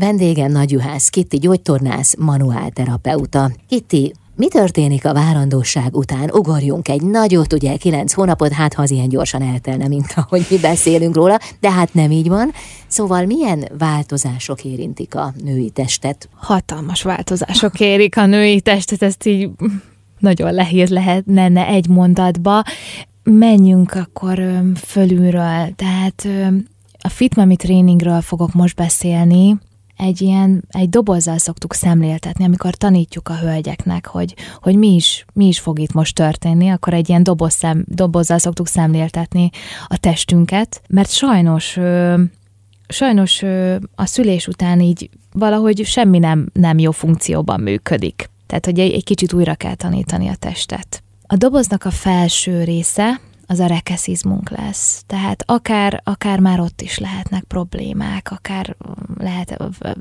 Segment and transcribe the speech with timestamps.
[0.00, 3.50] Vendégem Nagy Juhász Kitti gyógytornász, manuálterapeuta.
[3.68, 6.30] Kitti, mi történik a várandóság után?
[6.32, 10.58] Ugorjunk egy nagyot, ugye kilenc hónapot, hát ha az ilyen gyorsan eltelne, mint ahogy mi
[10.58, 12.52] beszélünk róla, de hát nem így van.
[12.86, 16.28] Szóval milyen változások érintik a női testet?
[16.34, 19.50] Hatalmas változások érik a női testet, ezt így
[20.18, 22.62] nagyon lehéz lehetne egy mondatba.
[23.22, 24.42] Menjünk akkor
[24.84, 26.28] fölülről, tehát
[27.02, 29.58] a Fitmami tréningről fogok most beszélni,
[30.00, 35.46] egy ilyen, egy dobozzal szoktuk szemléltetni, amikor tanítjuk a hölgyeknek, hogy, hogy mi, is, mi
[35.46, 39.50] is fog itt most történni, akkor egy ilyen doboz szem, dobozzal szoktuk szemléltetni
[39.86, 41.78] a testünket, mert sajnos
[42.88, 43.42] sajnos
[43.94, 48.30] a szülés után így valahogy semmi nem, nem jó funkcióban működik.
[48.46, 51.02] Tehát, hogy egy, egy kicsit újra kell tanítani a testet.
[51.26, 53.20] A doboznak a felső része,
[53.50, 55.02] az a rekeszizmunk lesz.
[55.06, 58.76] Tehát akár, akár már ott is lehetnek problémák, akár
[59.18, 59.56] lehet,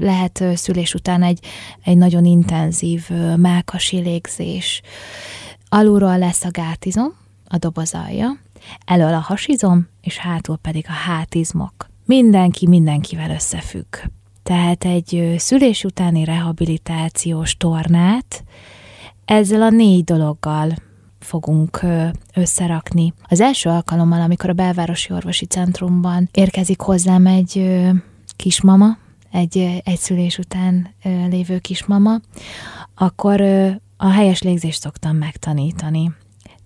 [0.00, 1.44] lehet szülés után egy,
[1.84, 4.82] egy nagyon intenzív mákasi légzés.
[5.68, 7.12] Alulról lesz a gátizom,
[7.48, 8.38] a doboz alja,
[8.84, 11.88] elől a hasizom, és hátul pedig a hátizmok.
[12.04, 13.96] Mindenki mindenkivel összefügg.
[14.42, 18.44] Tehát egy szülés utáni rehabilitációs tornát
[19.24, 20.74] ezzel a négy dologgal
[21.20, 21.80] fogunk
[22.34, 23.12] összerakni.
[23.28, 27.80] Az első alkalommal, amikor a belvárosi orvosi centrumban érkezik hozzám egy
[28.36, 28.98] kismama,
[29.30, 30.94] egy egyszülés után
[31.28, 32.20] lévő kismama,
[32.94, 33.40] akkor
[33.96, 36.12] a helyes légzést szoktam megtanítani.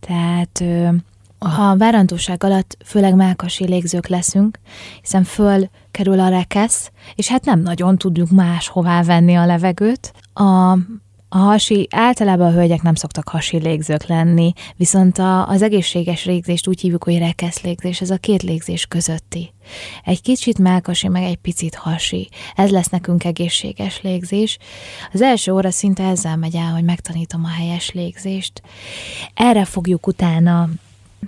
[0.00, 0.64] Tehát
[1.38, 4.58] a várandóság alatt főleg melkasi légzők leszünk,
[5.00, 10.12] hiszen föl kerül a rekesz, és hát nem nagyon tudjuk máshová venni a levegőt.
[10.34, 10.78] A
[11.34, 16.68] a hasi, általában a hölgyek nem szoktak hasi légzők lenni, viszont a, az egészséges légzést
[16.68, 19.52] úgy hívjuk, hogy rekesz légzés, ez a két légzés közötti.
[20.04, 22.28] Egy kicsit melkasi, meg egy picit hasi.
[22.54, 24.58] Ez lesz nekünk egészséges légzés.
[25.12, 28.62] Az első óra szinte ezzel megy el, hogy megtanítom a helyes légzést.
[29.34, 30.68] Erre fogjuk utána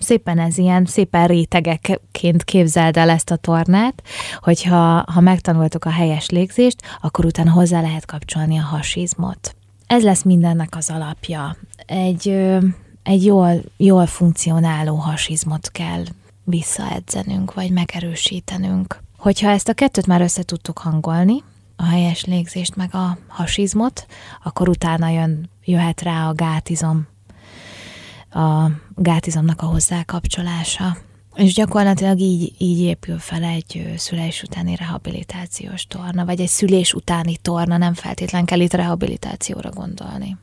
[0.00, 4.02] szépen ez ilyen, szépen rétegekként képzeld el ezt a tornát,
[4.40, 10.22] hogyha ha megtanultuk a helyes légzést, akkor utána hozzá lehet kapcsolni a hasizmot ez lesz
[10.22, 11.56] mindennek az alapja.
[11.86, 12.28] Egy,
[13.02, 16.04] egy jól, jól funkcionáló hasizmot kell
[16.44, 19.02] visszaedzenünk, vagy megerősítenünk.
[19.18, 21.42] Hogyha ezt a kettőt már össze tudtuk hangolni,
[21.76, 24.06] a helyes légzést, meg a hasizmot,
[24.44, 27.06] akkor utána jön, jöhet rá a gátizom,
[28.30, 30.96] a gátizomnak a hozzákapcsolása.
[31.36, 37.36] És gyakorlatilag így, így épül fel egy szülés utáni rehabilitációs torna, vagy egy szülés utáni
[37.36, 40.36] torna, nem feltétlen kell itt rehabilitációra gondolni.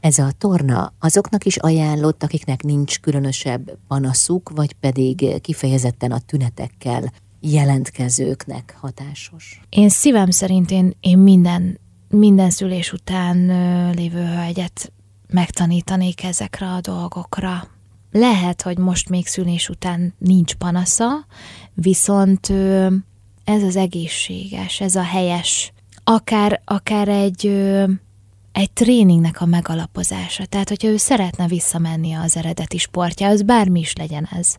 [0.00, 7.12] Ez a torna azoknak is ajánlott, akiknek nincs különösebb panaszuk, vagy pedig kifejezetten a tünetekkel
[7.40, 9.60] jelentkezőknek hatásos?
[9.68, 13.36] Én szívem szerint én, én minden, minden szülés után
[13.94, 14.92] lévő hölgyet
[15.28, 17.68] megtanítanék ezekre a dolgokra,
[18.16, 21.26] lehet, hogy most még szülés után nincs panasza,
[21.74, 22.48] viszont
[23.44, 25.72] ez az egészséges, ez a helyes,
[26.04, 27.46] akár, akár egy,
[28.52, 30.46] egy tréningnek a megalapozása.
[30.46, 34.56] Tehát, hogyha ő szeretne visszamenni az eredeti sportjához, bármi is legyen ez,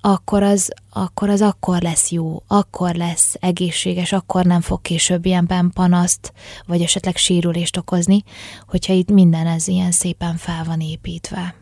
[0.00, 5.70] akkor az, akkor az akkor lesz jó, akkor lesz egészséges, akkor nem fog később ilyenben
[5.74, 6.32] panaszt,
[6.66, 8.22] vagy esetleg sérülést okozni,
[8.66, 11.54] hogyha itt minden ez ilyen szépen fel van építve.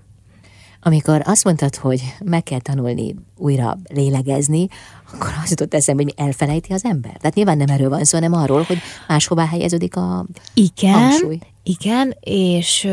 [0.86, 4.66] Amikor azt mondtad, hogy meg kell tanulni újra lélegezni,
[5.12, 7.16] akkor az jutott eszembe, hogy elfelejti az ember.
[7.16, 8.78] Tehát nyilván nem erről van szó, hanem arról, hogy
[9.08, 11.38] máshová helyeződik a igen, hangsúly.
[11.62, 12.88] Igen, és,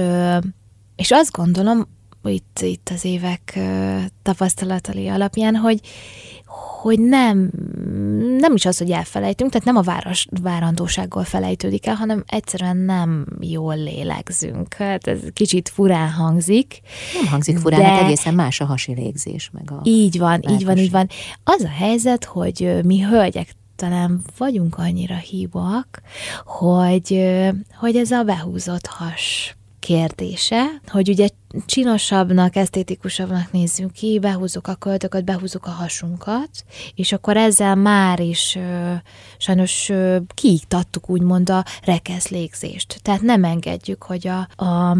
[0.96, 1.88] és azt gondolom,
[2.24, 3.60] itt, itt az évek
[4.24, 5.80] tapasztalatai alapján, hogy
[6.82, 7.52] hogy nem,
[8.38, 13.26] nem is az, hogy elfelejtünk, tehát nem a város, várandósággal felejtődik el, hanem egyszerűen nem
[13.40, 14.74] jól lélegzünk.
[14.74, 16.82] Hát ez kicsit furán hangzik.
[17.22, 17.86] Nem hangzik furán, de...
[17.86, 19.50] hát egészen más a hasi légzés.
[19.54, 20.60] Meg a így van, lelkeség.
[20.60, 21.08] így van, így van.
[21.44, 26.02] Az a helyzet, hogy mi hölgyek talán vagyunk annyira hívóak,
[26.46, 27.30] hogy,
[27.80, 31.28] hogy ez a behúzott has kérdése, hogy ugye
[31.66, 36.50] csinosabbnak, esztétikusabbnak nézzünk ki, behúzzuk a költöket, behúzzuk a hasunkat,
[36.96, 38.94] és akkor ezzel már is ö,
[39.38, 43.00] sajnos ö, kiiktattuk úgymond a rekesz légzést.
[43.02, 44.98] Tehát nem engedjük, hogy a, a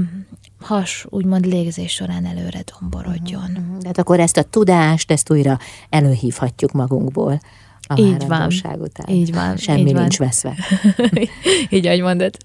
[0.60, 3.50] has úgymond légzés során előre domborodjon.
[3.50, 3.78] Uh-huh.
[3.78, 5.60] Tehát akkor ezt a tudást, ezt újra
[5.90, 7.40] előhívhatjuk magunkból
[7.88, 8.52] a így van.
[8.80, 9.16] után.
[9.16, 9.58] Így van.
[9.58, 10.28] Semmi így nincs van.
[10.28, 10.56] veszve.
[11.70, 12.40] így, ahogy mondod.